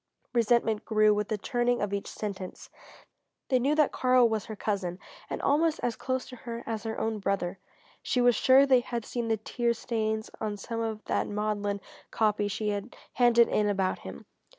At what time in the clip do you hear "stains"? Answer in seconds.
9.75-10.31